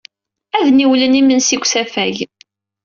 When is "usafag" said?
1.65-2.15